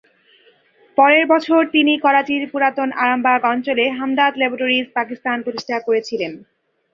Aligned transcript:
পরের 0.97 1.23
বছর 1.27 1.59
তিনি 1.71 1.93
করাচির 1.99 2.43
পুরাতন 2.51 2.89
আরামবাগ 3.03 3.41
অঞ্চলে 3.45 3.85
হামদর্দ 3.97 4.35
ল্যাবরেটরিজ 4.37 4.87
পাকিস্তান 4.97 5.37
প্রতিষ্ঠা 5.41 5.77
করেছিলেন। 5.79 6.31